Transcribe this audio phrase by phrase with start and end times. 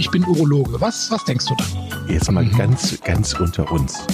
[0.00, 0.80] ich bin Urologe.
[0.80, 1.64] Was, was denkst du da?
[2.08, 2.56] Jetzt mal mhm.
[2.56, 4.06] ganz, ganz unter uns.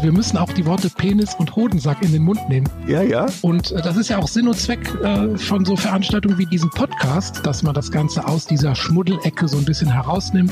[0.00, 2.66] Wir müssen auch die Worte Penis und Hodensack in den Mund nehmen.
[2.86, 3.26] Ja, ja.
[3.42, 6.70] Und äh, das ist ja auch Sinn und Zweck äh, von so Veranstaltungen wie diesem
[6.70, 10.50] Podcast, dass man das Ganze aus dieser Schmuddelecke so ein bisschen herausnimmt.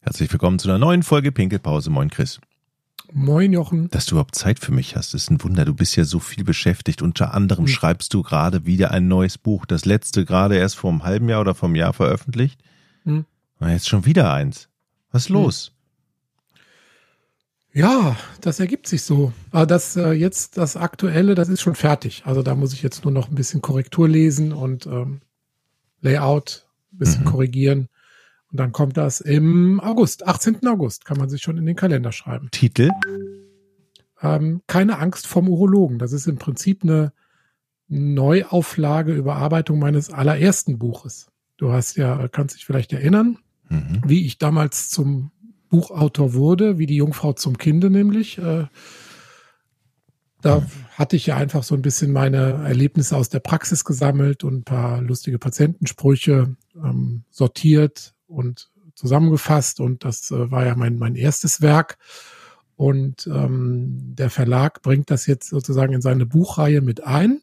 [0.00, 1.90] Herzlich willkommen zu einer neuen Folge Pinkelpause.
[1.90, 2.40] Moin, Chris.
[3.12, 3.90] Moin, Jochen.
[3.90, 5.66] Dass du überhaupt Zeit für mich hast, ist ein Wunder.
[5.66, 7.02] Du bist ja so viel beschäftigt.
[7.02, 7.68] Unter anderem mhm.
[7.68, 9.66] schreibst du gerade wieder ein neues Buch.
[9.66, 12.58] Das letzte gerade erst vor einem halben Jahr oder vor einem Jahr veröffentlicht.
[13.04, 13.26] Mhm.
[13.62, 14.68] Und jetzt schon wieder eins.
[15.12, 15.36] Was ist hm.
[15.36, 15.72] los?
[17.72, 19.32] Ja, das ergibt sich so.
[19.52, 22.22] Aber das äh, jetzt, das Aktuelle, das ist schon fertig.
[22.26, 25.20] Also da muss ich jetzt nur noch ein bisschen Korrektur lesen und ähm,
[26.00, 27.28] Layout ein bisschen mhm.
[27.28, 27.88] korrigieren.
[28.50, 30.66] Und dann kommt das im August, 18.
[30.66, 32.48] August, kann man sich schon in den Kalender schreiben.
[32.50, 32.90] Titel?
[34.20, 36.00] Ähm, keine Angst vom Urologen.
[36.00, 37.12] Das ist im Prinzip eine
[37.86, 41.28] Neuauflage, Überarbeitung meines allerersten Buches.
[41.58, 43.38] Du hast ja, kannst dich vielleicht erinnern,
[43.68, 44.02] mhm.
[44.06, 45.30] wie ich damals zum
[45.68, 48.38] Buchautor wurde, wie die Jungfrau zum Kinde nämlich.
[48.38, 48.66] Äh,
[50.42, 50.66] da mhm.
[50.92, 54.64] hatte ich ja einfach so ein bisschen meine Erlebnisse aus der Praxis gesammelt und ein
[54.64, 59.80] paar lustige Patientensprüche ähm, sortiert und zusammengefasst.
[59.80, 61.98] Und das äh, war ja mein, mein erstes Werk.
[62.76, 67.41] Und ähm, der Verlag bringt das jetzt sozusagen in seine Buchreihe mit ein.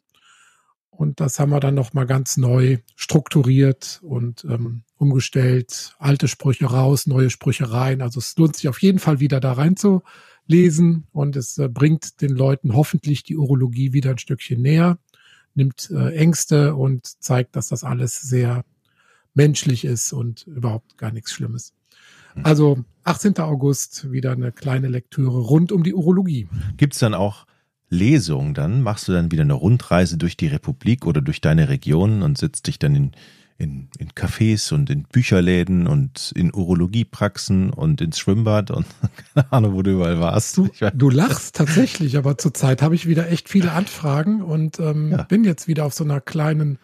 [0.90, 5.94] Und das haben wir dann nochmal ganz neu strukturiert und ähm, umgestellt.
[5.98, 8.02] Alte Sprüche raus, neue Sprüche rein.
[8.02, 10.02] Also es lohnt sich auf jeden Fall wieder da rein zu
[10.46, 14.98] lesen und es äh, bringt den Leuten hoffentlich die Urologie wieder ein Stückchen näher,
[15.54, 18.64] nimmt äh, Ängste und zeigt, dass das alles sehr
[19.32, 21.72] menschlich ist und überhaupt gar nichts Schlimmes.
[22.34, 22.44] Hm.
[22.44, 23.38] Also 18.
[23.38, 26.48] August wieder eine kleine Lektüre rund um die Urologie.
[26.76, 27.46] Gibt es dann auch
[27.90, 28.82] Lesungen dann?
[28.82, 32.68] Machst du dann wieder eine Rundreise durch die Republik oder durch deine Region und sitzt
[32.68, 33.12] dich dann in,
[33.58, 38.86] in, in Cafés und in Bücherläden und in Urologiepraxen und ins Schwimmbad und
[39.34, 40.56] keine Ahnung, wo du überall warst.
[40.56, 45.22] Du, du lachst tatsächlich, aber zurzeit habe ich wieder echt viele Anfragen und ähm, ja.
[45.24, 46.78] bin jetzt wieder auf so einer kleinen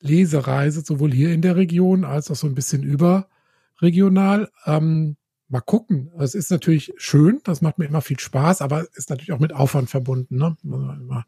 [0.00, 4.48] Lesereise, sowohl hier in der Region als auch so ein bisschen überregional.
[4.64, 5.16] Ähm,
[5.50, 6.10] mal gucken.
[6.18, 9.52] Es ist natürlich schön, das macht mir immer viel Spaß, aber ist natürlich auch mit
[9.52, 10.36] Aufwand verbunden.
[10.36, 10.56] Ne?
[10.62, 11.24] Immer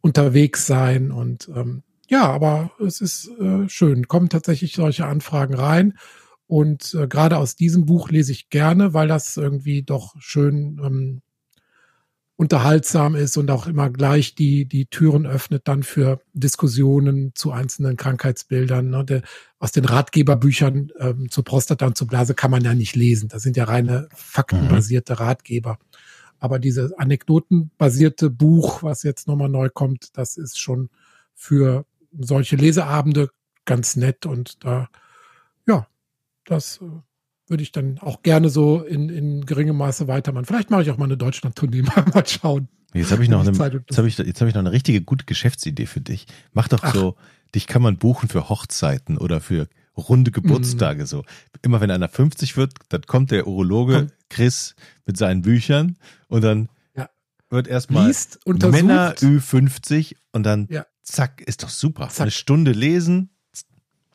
[0.00, 4.08] unterwegs sein und ähm, ja, aber es ist äh, schön.
[4.08, 5.98] Kommen tatsächlich solche Anfragen rein.
[6.46, 11.20] Und äh, gerade aus diesem Buch lese ich gerne, weil das irgendwie doch schön ähm,
[12.38, 17.96] unterhaltsam ist und auch immer gleich die, die Türen öffnet dann für Diskussionen zu einzelnen
[17.96, 18.90] Krankheitsbildern.
[18.90, 19.04] Ne?
[19.04, 19.22] Der,
[19.58, 23.28] aus den Ratgeberbüchern ähm, zur Prostata und zur Blase kann man ja nicht lesen.
[23.28, 25.18] Das sind ja reine faktenbasierte mhm.
[25.18, 25.78] Ratgeber.
[26.38, 30.90] Aber dieses anekdotenbasierte Buch, was jetzt nochmal neu kommt, das ist schon
[31.34, 33.30] für solche Leseabende
[33.64, 34.88] ganz nett und da,
[35.66, 35.88] ja,
[36.44, 36.86] das äh,
[37.50, 40.44] würde ich dann auch gerne so in, in geringem Maße weitermachen.
[40.44, 41.82] Vielleicht mache ich auch mal eine Deutschland-Tournee,
[42.14, 42.68] mal schauen.
[42.94, 45.26] Jetzt habe ich noch eine, jetzt habe ich, jetzt habe ich noch eine richtige gute
[45.26, 46.26] Geschäftsidee für dich.
[46.52, 46.94] Mach doch Ach.
[46.94, 47.16] so,
[47.54, 51.06] dich kann man buchen für Hochzeiten oder für runde Geburtstage mm.
[51.06, 51.24] so.
[51.62, 54.74] Immer wenn einer 50 wird, dann kommt der Urologe Chris
[55.06, 55.96] mit seinen Büchern
[56.28, 57.08] und dann ja.
[57.50, 58.12] wird erstmal
[58.46, 60.86] Männer Ü50 und dann ja.
[61.02, 62.08] zack, ist doch super.
[62.08, 62.22] Zack.
[62.22, 63.30] Eine Stunde lesen,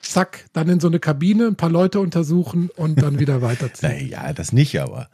[0.03, 3.89] zack, dann in so eine Kabine, ein paar Leute untersuchen und dann wieder weiterziehen.
[3.89, 5.09] naja, das nicht, aber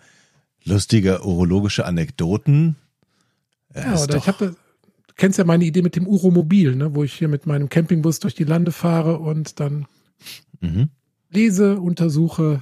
[0.64, 2.76] lustige urologische Anekdoten.
[3.76, 4.56] Ja, oder ich habe,
[5.08, 8.20] du kennst ja meine Idee mit dem Uromobil, ne, wo ich hier mit meinem Campingbus
[8.20, 9.86] durch die Lande fahre und dann
[10.60, 10.90] mhm.
[11.30, 12.62] lese, untersuche.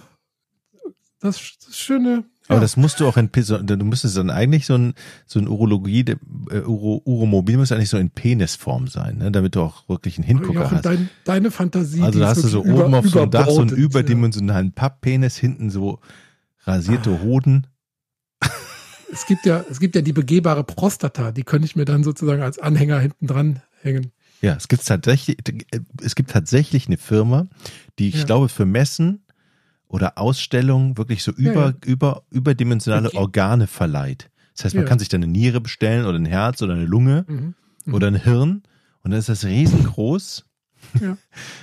[1.19, 4.93] Das, das schöne aber das musst du auch in, du müsstest dann eigentlich so ein,
[5.25, 6.05] so ein Urologie,
[6.49, 9.31] äh, Uro, Uromobil muss eigentlich so in Penisform sein, ne?
[9.31, 10.85] damit du auch wirklich einen Hingucker ja, hast.
[10.85, 12.01] Dein, deine Fantasie.
[12.01, 15.37] Also da hast du so über, oben auf so einem Dach so einen überdimensionalen Papppenis,
[15.37, 15.99] hinten so
[16.63, 17.23] rasierte ah.
[17.23, 17.67] Hoden.
[19.11, 22.41] Es gibt ja, es gibt ja die begehbare Prostata, die könnte ich mir dann sozusagen
[22.41, 24.11] als Anhänger hinten dran hängen.
[24.41, 25.37] Ja, es gibt tatsächlich,
[26.03, 27.47] es gibt tatsächlich eine Firma,
[27.97, 28.23] die ich ja.
[28.25, 29.23] glaube für Messen
[29.87, 31.75] oder Ausstellungen wirklich so über, ja, ja.
[31.85, 33.17] über, überdimensionale okay.
[33.17, 34.29] Organe verleiht.
[34.55, 34.89] Das heißt, man ja.
[34.89, 37.55] kann sich dann eine Niere bestellen oder ein Herz oder eine Lunge mhm.
[37.85, 37.93] Mhm.
[37.93, 38.63] oder ein Hirn
[39.03, 40.45] und dann ist das riesengroß.
[40.99, 41.17] Ja.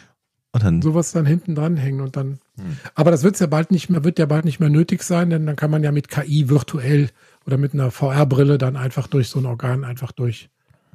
[0.52, 2.38] und dann sowas dann hinten dran hängen und dann.
[2.56, 2.78] Mhm.
[2.94, 5.44] Aber das wird ja bald nicht mehr, wird ja bald nicht mehr nötig sein, denn
[5.46, 7.10] dann kann man ja mit KI virtuell
[7.46, 10.50] oder mit einer VR-Brille dann einfach durch so ein Organ einfach durch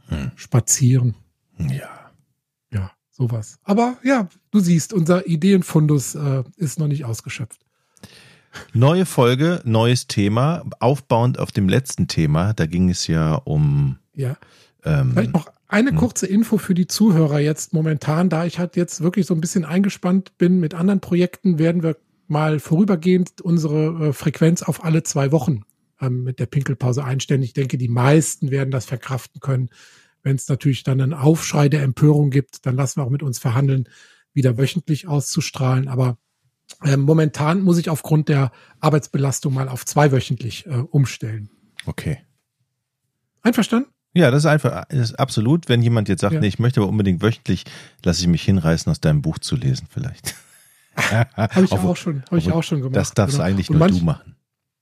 [0.07, 0.31] hm.
[0.35, 1.15] spazieren.
[1.59, 1.98] Ja
[3.19, 3.59] sowas.
[3.63, 7.59] Aber ja, du siehst, unser Ideenfundus äh, ist noch nicht ausgeschöpft.
[8.73, 12.53] Neue Folge, neues Thema, aufbauend auf dem letzten Thema.
[12.53, 13.99] Da ging es ja um.
[14.15, 14.37] Ja.
[14.83, 15.97] Ähm, Vielleicht noch eine hm.
[15.97, 19.65] kurze Info für die Zuhörer jetzt momentan, da ich halt jetzt wirklich so ein bisschen
[19.65, 25.31] eingespannt bin mit anderen Projekten, werden wir mal vorübergehend unsere äh, Frequenz auf alle zwei
[25.31, 25.63] Wochen
[26.01, 27.43] ähm, mit der Pinkelpause einstellen.
[27.43, 29.69] Ich denke, die meisten werden das verkraften können.
[30.23, 33.39] Wenn es natürlich dann einen Aufschrei der Empörung gibt, dann lassen wir auch mit uns
[33.39, 33.87] verhandeln,
[34.33, 35.87] wieder wöchentlich auszustrahlen.
[35.87, 36.17] Aber
[36.83, 41.49] äh, momentan muss ich aufgrund der Arbeitsbelastung mal auf zweiwöchentlich äh, umstellen.
[41.85, 42.19] Okay.
[43.41, 43.89] Einverstanden?
[44.13, 45.69] Ja, das ist einfach, das ist absolut.
[45.69, 46.39] Wenn jemand jetzt sagt, ja.
[46.39, 47.65] nee, ich möchte aber unbedingt wöchentlich,
[48.03, 50.35] lasse ich mich hinreißen, aus deinem Buch zu lesen, vielleicht.
[50.95, 52.95] habe ich auch schon, habe ich auch schon gemacht.
[52.95, 53.47] Das darfst genau.
[53.47, 54.35] eigentlich nur manch, du machen.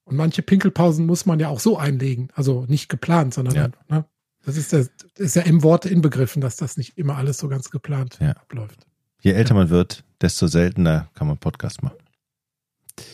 [0.05, 3.69] Und manche Pinkelpausen muss man ja auch so einlegen, also nicht geplant, sondern ja.
[3.89, 4.05] ne,
[4.47, 7.69] das ist, das ist ja im Wort inbegriffen, dass das nicht immer alles so ganz
[7.69, 8.31] geplant ja.
[8.31, 8.87] abläuft.
[9.21, 11.97] Je älter man wird, desto seltener kann man Podcast machen.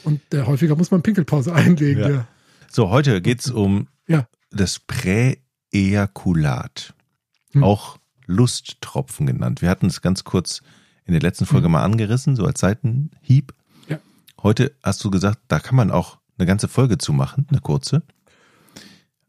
[0.04, 2.04] Und äh, häufiger muss man Pinkelpause einlegen.
[2.04, 2.10] Ja.
[2.10, 2.28] ja.
[2.70, 3.88] So, heute geht es um
[4.56, 6.94] das Präejakulat.
[7.52, 7.64] Hm.
[7.64, 9.62] Auch Lusttropfen genannt.
[9.62, 10.62] Wir hatten es ganz kurz
[11.06, 11.74] in der letzten Folge hm.
[11.74, 13.54] mal angerissen, so als Seitenhieb.
[13.88, 14.00] Ja.
[14.42, 18.04] Heute hast du gesagt, da kann man auch eine ganze Folge zu machen, eine kurze.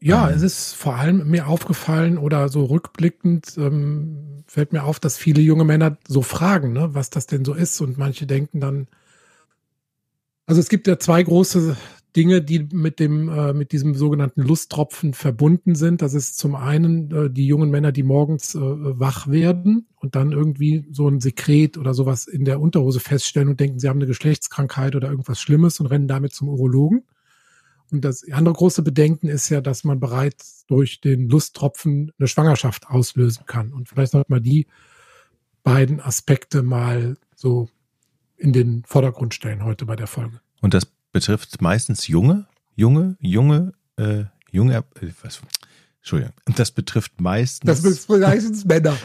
[0.05, 0.35] Ja, ähm.
[0.35, 5.41] es ist vor allem mir aufgefallen oder so rückblickend ähm, fällt mir auf, dass viele
[5.41, 7.81] junge Männer so fragen, ne, was das denn so ist.
[7.81, 8.87] Und manche denken dann,
[10.45, 11.75] also es gibt ja zwei große
[12.15, 16.03] Dinge, die mit dem, äh, mit diesem sogenannten Lusttropfen verbunden sind.
[16.03, 20.31] Das ist zum einen äh, die jungen Männer, die morgens äh, wach werden und dann
[20.31, 24.07] irgendwie so ein Sekret oder sowas in der Unterhose feststellen und denken, sie haben eine
[24.07, 27.03] Geschlechtskrankheit oder irgendwas Schlimmes und rennen damit zum Urologen.
[27.91, 32.87] Und das andere große Bedenken ist ja, dass man bereits durch den Lusttropfen eine Schwangerschaft
[32.87, 33.73] auslösen kann.
[33.73, 34.67] Und vielleicht sollte man die
[35.63, 37.69] beiden Aspekte mal so
[38.37, 40.39] in den Vordergrund stellen heute bei der Folge.
[40.61, 45.41] Und das betrifft meistens junge, junge, junge, äh, junge, äh, was,
[45.99, 47.67] Entschuldigung, das betrifft meistens.
[47.67, 48.97] Das betrifft meistens Männer.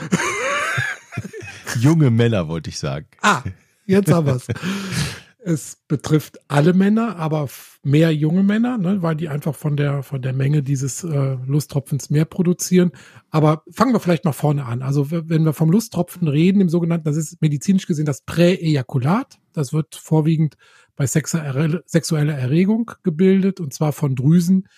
[1.79, 3.06] junge Männer, wollte ich sagen.
[3.23, 3.43] Ah,
[3.87, 4.47] jetzt haben wir es.
[5.42, 7.48] Es betrifft alle Männer, aber
[7.82, 12.10] mehr junge Männer, ne, weil die einfach von der, von der Menge dieses äh, Lusttropfens
[12.10, 12.92] mehr produzieren.
[13.31, 14.82] Aber fangen wir vielleicht mal vorne an.
[14.82, 19.38] Also wenn wir vom Lusttropfen reden, im sogenannten, das ist medizinisch gesehen das Präejakulat.
[19.52, 20.56] Das wird vorwiegend
[20.94, 24.69] bei sexueller Erregung gebildet und zwar von Drüsen,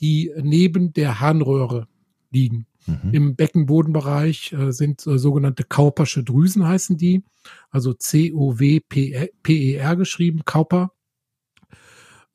[0.00, 1.88] die neben der Harnröhre
[2.30, 2.66] liegen.
[2.86, 3.10] Mhm.
[3.12, 7.24] Im Beckenbodenbereich äh, sind äh, sogenannte Kaupersche Drüsen heißen die,
[7.70, 9.36] also C-O-W-P-E-R
[9.96, 10.92] geschrieben, Kauper.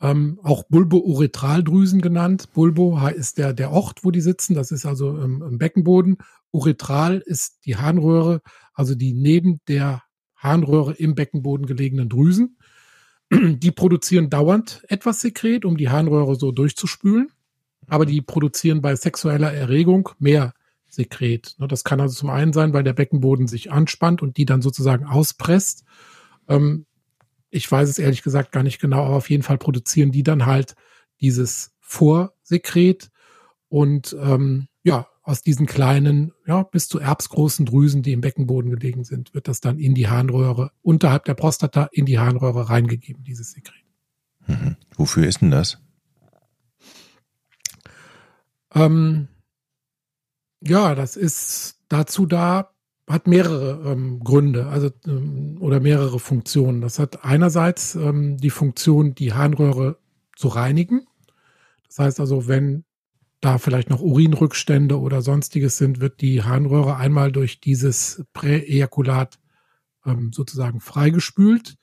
[0.02, 2.50] Ähm, auch Bulbo-Uretraldrüsen genannt.
[2.54, 4.54] Bulbo ist der, der Ort, wo die sitzen.
[4.54, 6.18] Das ist also im, im Beckenboden.
[6.52, 8.42] Uretral ist die Harnröhre,
[8.74, 10.04] also die neben der
[10.36, 12.58] Harnröhre im Beckenboden gelegenen Drüsen.
[13.32, 17.32] Die produzieren dauernd etwas Sekret, um die Harnröhre so durchzuspülen
[17.88, 20.54] aber die produzieren bei sexueller Erregung mehr
[20.88, 21.56] Sekret.
[21.58, 24.62] Ne, das kann also zum einen sein, weil der Beckenboden sich anspannt und die dann
[24.62, 25.84] sozusagen auspresst.
[26.48, 26.86] Ähm,
[27.50, 30.46] ich weiß es ehrlich gesagt gar nicht genau, aber auf jeden Fall produzieren die dann
[30.46, 30.76] halt
[31.22, 33.12] dieses Vorsekret
[33.68, 39.04] und ähm, ja, aus diesen kleinen, ja, bis zu erbsgroßen Drüsen, die im Beckenboden gelegen
[39.04, 43.52] sind, wird das dann in die Harnröhre, unterhalb der Prostata in die Harnröhre reingegeben, dieses
[43.52, 43.84] Sekret.
[44.46, 44.76] Mhm.
[44.96, 45.80] Wofür ist denn das?
[48.76, 49.30] Ähm,
[50.62, 52.72] ja, das ist dazu da,
[53.08, 56.82] hat mehrere ähm, Gründe, also ähm, oder mehrere Funktionen.
[56.82, 60.00] Das hat einerseits ähm, die Funktion, die Harnröhre
[60.36, 61.06] zu reinigen.
[61.88, 62.84] Das heißt also, wenn
[63.42, 69.40] da vielleicht noch Urinrückstände oder sonstiges sind, wird die Harnröhre einmal durch dieses Präejakulat
[70.06, 71.78] ähm, sozusagen freigespült.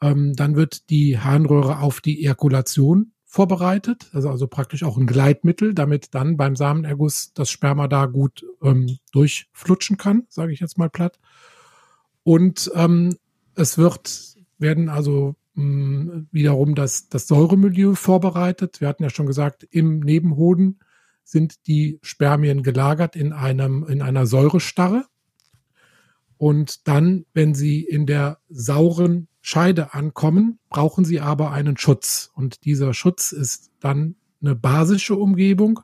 [0.00, 5.74] Ähm, dann wird die Harnröhre auf die Ejakulation vorbereitet, also, also praktisch auch ein Gleitmittel,
[5.74, 10.88] damit dann beim Samenerguss das Sperma da gut ähm, durchflutschen kann, sage ich jetzt mal
[10.88, 11.18] platt.
[12.22, 13.14] Und ähm,
[13.54, 18.80] es wird, werden also mh, hm, wiederum das, das Säuremilieu vorbereitet.
[18.80, 20.80] Wir hatten ja schon gesagt, im Nebenhoden
[21.22, 25.04] sind die Spermien gelagert in einem, in einer Säurestarre.
[26.38, 32.32] Und dann, wenn sie in der sauren Scheide ankommen, brauchen sie aber einen Schutz.
[32.34, 35.78] Und dieser Schutz ist dann eine basische Umgebung.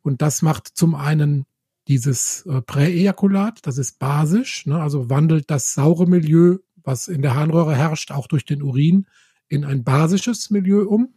[0.00, 1.44] Und das macht zum einen
[1.88, 7.34] dieses äh, Präejakulat, das ist basisch, ne, also wandelt das saure Milieu, was in der
[7.34, 9.06] Harnröhre herrscht, auch durch den Urin,
[9.46, 11.12] in ein basisches Milieu um.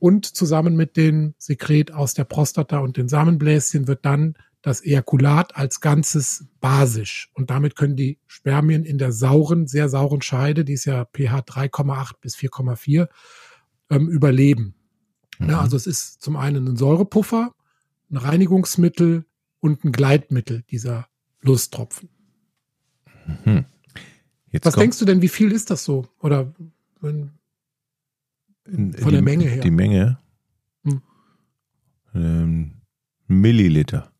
[0.00, 5.56] Und zusammen mit dem Sekret aus der Prostata und den Samenbläschen wird dann das Ejakulat
[5.56, 7.30] als Ganzes basisch.
[7.34, 11.40] Und damit können die Spermien in der sauren, sehr sauren Scheide, die ist ja pH
[11.40, 13.08] 3,8 bis 4,4,
[13.90, 14.74] ähm, überleben.
[15.38, 15.50] Mhm.
[15.50, 17.54] Ja, also es ist zum einen ein Säurepuffer,
[18.10, 19.24] ein Reinigungsmittel,
[19.60, 21.08] und ein Gleitmittel dieser
[21.40, 22.08] Lusttropfen.
[23.44, 23.64] Mhm.
[24.62, 26.06] Was denkst du denn, wie viel ist das so?
[26.20, 26.54] Oder
[27.00, 27.32] wenn,
[28.64, 29.62] von die, der Menge her?
[29.62, 30.18] Die Menge?
[30.84, 31.02] Hm.
[32.14, 32.80] Ähm,
[33.26, 34.10] Milliliter.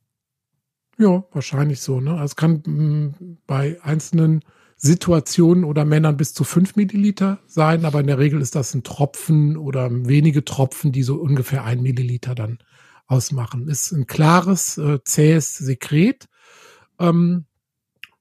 [0.99, 2.01] Ja, wahrscheinlich so.
[2.01, 2.13] Ne?
[2.13, 4.45] Also es kann mh, mm, bei einzelnen
[4.77, 8.85] Situationen oder Männern bis zu fünf Milliliter sein, aber in der Regel ist das ein
[8.85, 12.59] Tropfen oder wenige Tropfen, die so ungefähr ein Milliliter dann
[13.07, 13.69] ausmachen.
[13.69, 16.29] Ist ein klares, äh, zähes Sekret,
[17.01, 17.47] ähm,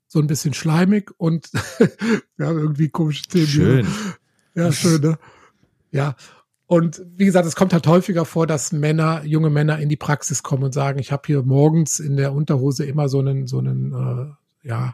[0.08, 1.52] so ein bisschen schleimig und
[2.38, 3.48] ja, irgendwie komische Themen.
[3.48, 3.88] Schön.
[4.56, 5.20] Ja, schön, ne?
[5.92, 6.16] Ja,
[6.68, 10.44] und wie gesagt, es kommt halt häufiger vor, dass Männer, junge Männer in die Praxis
[10.44, 13.94] kommen und sagen, ich habe hier morgens in der Unterhose immer so einen, so einen,
[13.94, 14.94] äh, ja,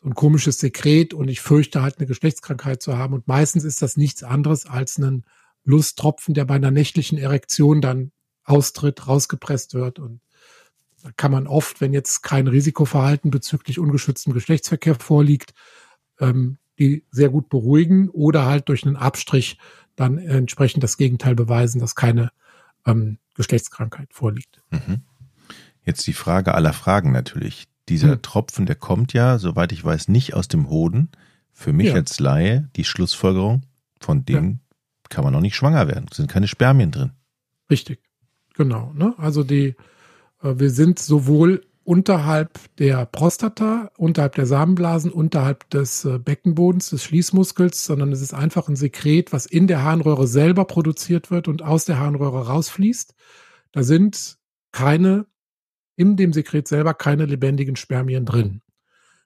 [0.00, 3.12] so ein komisches Sekret und ich fürchte halt eine Geschlechtskrankheit zu haben.
[3.12, 5.24] Und meistens ist das nichts anderes als ein
[5.64, 8.12] Lusttropfen, der bei einer nächtlichen Erektion dann
[8.44, 9.98] austritt, rausgepresst wird.
[9.98, 10.20] Und
[11.02, 15.54] da kann man oft, wenn jetzt kein Risikoverhalten bezüglich ungeschütztem Geschlechtsverkehr vorliegt,
[16.20, 19.58] ähm, die sehr gut beruhigen oder halt durch einen Abstrich
[19.96, 22.30] dann entsprechend das Gegenteil beweisen, dass keine
[22.86, 24.62] ähm, Geschlechtskrankheit vorliegt.
[24.70, 25.02] Mhm.
[25.84, 27.66] Jetzt die Frage aller Fragen natürlich.
[27.88, 28.22] Dieser mhm.
[28.22, 31.10] Tropfen, der kommt ja, soweit ich weiß, nicht aus dem Hoden.
[31.52, 31.94] Für mich ja.
[31.94, 33.66] als Laie die Schlussfolgerung,
[34.00, 34.58] von dem ja.
[35.10, 36.06] kann man noch nicht schwanger werden.
[36.10, 37.12] Es sind keine Spermien drin.
[37.70, 38.00] Richtig,
[38.54, 38.92] genau.
[38.94, 39.14] Ne?
[39.18, 39.76] Also die,
[40.42, 47.02] äh, wir sind sowohl unterhalb der Prostata, unterhalb der Samenblasen, unterhalb des äh, Beckenbodens, des
[47.02, 51.62] Schließmuskels, sondern es ist einfach ein Sekret, was in der Harnröhre selber produziert wird und
[51.62, 53.16] aus der Harnröhre rausfließt.
[53.72, 54.38] Da sind
[54.70, 55.26] keine,
[55.96, 58.62] in dem Sekret selber keine lebendigen Spermien drin.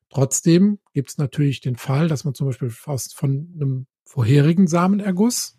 [0.09, 5.59] Trotzdem gibt es natürlich den Fall, dass man zum Beispiel fast von einem vorherigen Samenerguss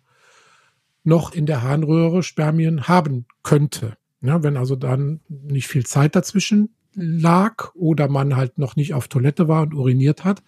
[1.04, 3.96] noch in der Harnröhre Spermien haben könnte.
[4.22, 9.08] Ja, wenn also dann nicht viel Zeit dazwischen lag oder man halt noch nicht auf
[9.08, 10.42] Toilette war und uriniert hat,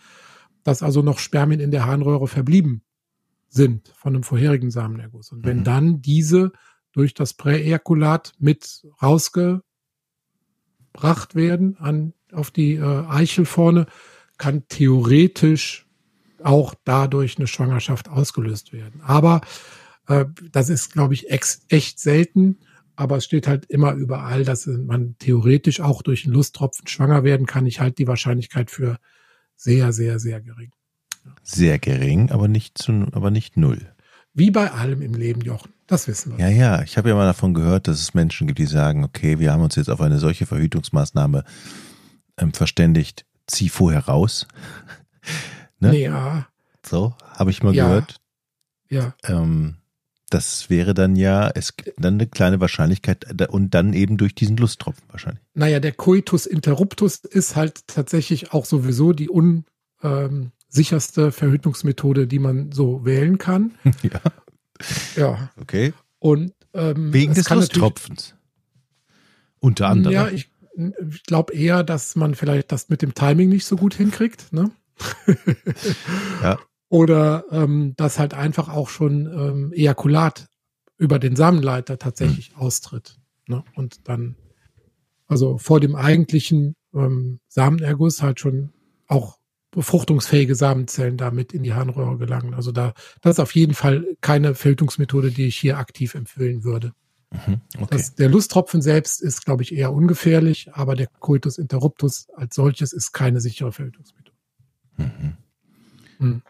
[0.64, 2.82] dass also noch Spermien in der Harnröhre verblieben
[3.48, 5.30] sind von einem vorherigen Samenerguss.
[5.32, 5.64] Und wenn mhm.
[5.64, 6.52] dann diese
[6.92, 9.62] durch das Präejakulat mit rausgebracht
[11.34, 13.86] werden an, auf die äh, Eichel vorne,
[14.36, 15.86] kann theoretisch
[16.42, 19.00] auch dadurch eine Schwangerschaft ausgelöst werden.
[19.02, 19.40] Aber
[20.06, 22.58] äh, das ist, glaube ich, echt selten
[22.98, 27.46] aber es steht halt immer überall, dass man theoretisch auch durch einen Lusttropfen schwanger werden
[27.46, 27.64] kann.
[27.64, 28.98] Ich halte die Wahrscheinlichkeit für
[29.54, 30.72] sehr, sehr, sehr gering.
[31.44, 33.94] Sehr gering, aber nicht zu, aber nicht null.
[34.34, 35.72] Wie bei allem im Leben, Jochen.
[35.86, 36.44] Das wissen wir.
[36.44, 36.82] Ja, ja.
[36.82, 39.62] Ich habe ja mal davon gehört, dass es Menschen gibt, die sagen, okay, wir haben
[39.62, 41.44] uns jetzt auf eine solche Verhütungsmaßnahme
[42.36, 43.26] ähm, verständigt.
[43.46, 44.48] Zieh vorher raus.
[45.78, 45.96] ne?
[45.96, 46.48] Ja.
[46.84, 47.86] So, habe ich mal ja.
[47.86, 48.16] gehört.
[48.90, 49.14] Ja.
[49.22, 49.76] Ähm,
[50.30, 54.34] das wäre dann ja, es gibt dann eine kleine Wahrscheinlichkeit äh, und dann eben durch
[54.34, 55.42] diesen Lusttropfen wahrscheinlich.
[55.54, 62.72] Naja, der Coitus interruptus ist halt tatsächlich auch sowieso die unsicherste ähm, Verhütungsmethode, die man
[62.72, 63.72] so wählen kann.
[64.02, 64.20] Ja.
[65.16, 65.50] Ja.
[65.60, 65.92] Okay.
[66.20, 68.36] Und ähm, wegen des Lusttropfens.
[69.58, 70.14] Unter anderem.
[70.14, 70.52] Ja, ich,
[71.10, 74.52] ich glaube eher, dass man vielleicht das mit dem Timing nicht so gut hinkriegt.
[74.52, 74.70] Ne?
[76.42, 76.58] ja.
[76.88, 80.46] Oder ähm, dass halt einfach auch schon ähm, Ejakulat
[80.96, 82.62] über den Samenleiter tatsächlich mhm.
[82.62, 83.18] austritt.
[83.46, 83.62] Ne?
[83.74, 84.36] Und dann,
[85.26, 88.72] also vor dem eigentlichen ähm, Samenerguss halt schon
[89.06, 89.38] auch
[89.70, 92.54] befruchtungsfähige Samenzellen damit in die Harnröhre gelangen.
[92.54, 96.92] Also da, das ist auf jeden Fall keine Filterungsmethode, die ich hier aktiv empfehlen würde.
[97.30, 97.86] Mhm, okay.
[97.90, 102.94] das, der Lusttropfen selbst ist, glaube ich, eher ungefährlich, aber der Coitus interruptus als solches
[102.94, 104.36] ist keine sichere Verhütungsmethode.
[104.96, 105.36] Mhm.
[106.18, 106.42] Mhm.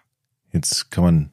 [0.52, 1.30] Jetzt kann man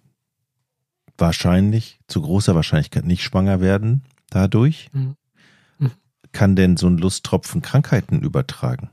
[1.17, 4.89] wahrscheinlich, zu großer Wahrscheinlichkeit nicht schwanger werden dadurch.
[4.93, 5.15] Mhm.
[5.77, 5.91] Mhm.
[6.31, 8.89] Kann denn so ein Lusttropfen Krankheiten übertragen?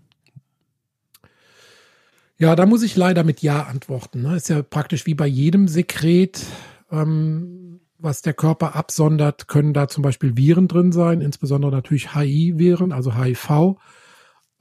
[2.39, 4.23] Ja, da muss ich leider mit Ja antworten.
[4.23, 4.37] Ne?
[4.37, 6.45] Ist ja praktisch wie bei jedem Sekret,
[6.91, 12.93] ähm, was der Körper absondert, können da zum Beispiel Viren drin sein, insbesondere natürlich HIV-Viren,
[12.93, 13.77] also HIV.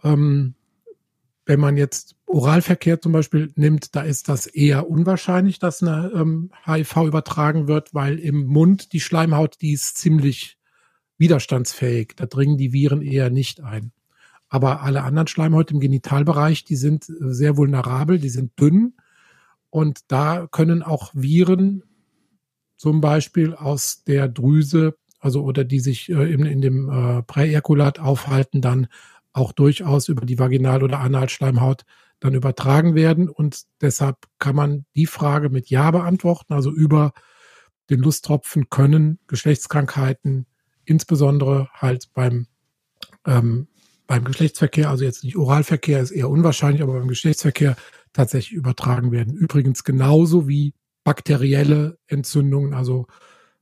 [0.04, 0.54] Ähm,
[1.52, 6.50] wenn man jetzt Oralverkehr zum Beispiel nimmt, da ist das eher unwahrscheinlich, dass eine ähm,
[6.66, 10.58] HIV übertragen wird, weil im Mund die Schleimhaut, die ist ziemlich
[11.18, 12.14] widerstandsfähig.
[12.16, 13.92] Da dringen die Viren eher nicht ein.
[14.48, 18.94] Aber alle anderen Schleimhäute im Genitalbereich, die sind äh, sehr vulnerabel, die sind dünn.
[19.70, 21.84] Und da können auch Viren
[22.78, 28.00] zum Beispiel aus der Drüse, also oder die sich äh, in, in dem äh, Präejakulat
[28.00, 28.88] aufhalten, dann
[29.34, 31.84] auch durchaus über die Vaginal- oder Analschleimhaut
[32.20, 33.30] dann übertragen werden.
[33.30, 36.54] Und deshalb kann man die Frage mit Ja beantworten.
[36.54, 37.14] Also über
[37.90, 40.46] den Lusttropfen können Geschlechtskrankheiten,
[40.86, 42.48] insbesondere halt beim,
[43.26, 43.68] ähm,
[44.08, 47.76] beim Geschlechtsverkehr, also jetzt nicht Oralverkehr, ist eher unwahrscheinlich, aber beim Geschlechtsverkehr
[48.14, 49.34] tatsächlich übertragen werden.
[49.34, 50.74] Übrigens genauso wie
[51.04, 53.08] bakterielle Entzündungen, also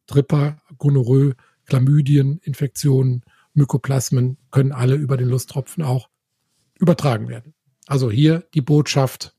[0.08, 1.36] Tripper, Gonorrhoe,
[1.66, 6.10] Chlamydien, Infektionen, Mykoplasmen können alle über den Lusttropfen auch
[6.80, 7.54] übertragen werden.
[7.88, 9.36] Also hier die Botschaft,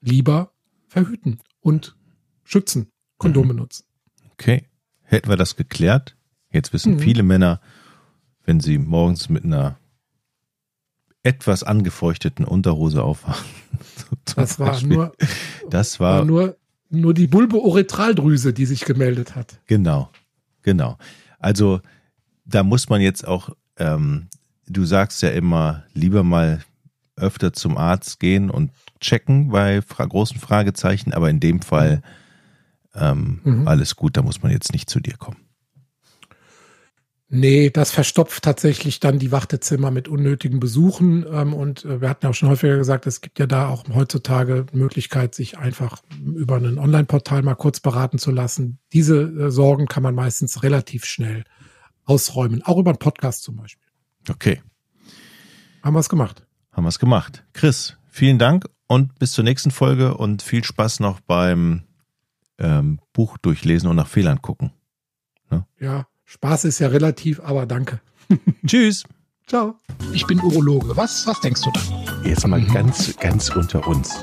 [0.00, 0.52] lieber
[0.88, 1.96] verhüten und
[2.44, 3.60] schützen, Kondome mhm.
[3.60, 3.84] nutzen.
[4.32, 4.66] Okay,
[5.02, 6.16] hätten wir das geklärt.
[6.50, 6.98] Jetzt wissen mhm.
[7.00, 7.60] viele Männer,
[8.44, 9.78] wenn sie morgens mit einer
[11.22, 13.46] etwas angefeuchteten Unterhose aufwachen.
[14.36, 15.12] das war nur,
[15.70, 16.56] das war, war nur,
[16.90, 19.58] nur die Bulbouretraldrüse, die sich gemeldet hat.
[19.66, 20.10] Genau,
[20.62, 20.98] genau.
[21.38, 21.80] Also
[22.44, 24.28] da muss man jetzt auch, ähm,
[24.66, 26.62] du sagst ja immer, lieber mal
[27.16, 32.02] öfter zum Arzt gehen und checken bei fra großen Fragezeichen, aber in dem Fall
[32.94, 33.68] ähm, mhm.
[33.68, 35.38] alles gut, da muss man jetzt nicht zu dir kommen.
[37.36, 41.26] Nee, das verstopft tatsächlich dann die Wartezimmer mit unnötigen Besuchen.
[41.28, 44.66] Ähm, und äh, wir hatten auch schon häufiger gesagt, es gibt ja da auch heutzutage
[44.72, 48.78] Möglichkeit, sich einfach über ein Online-Portal mal kurz beraten zu lassen.
[48.92, 51.44] Diese äh, Sorgen kann man meistens relativ schnell
[52.04, 53.88] ausräumen, auch über einen Podcast zum Beispiel.
[54.28, 54.62] Okay.
[55.82, 56.46] Haben wir es gemacht.
[56.72, 57.44] Haben wir es gemacht.
[57.52, 61.82] Chris, vielen Dank und bis zur nächsten Folge und viel Spaß noch beim
[62.58, 64.72] ähm, Buch durchlesen und nach Fehlern gucken.
[65.50, 65.66] Ne?
[65.78, 68.00] Ja, Spaß ist ja relativ, aber danke.
[68.66, 69.04] Tschüss.
[69.46, 69.76] Ciao.
[70.12, 70.96] Ich bin Urologe.
[70.96, 71.80] Was, was denkst du da?
[72.24, 72.72] Jetzt mal mhm.
[72.72, 74.22] ganz, ganz unter uns.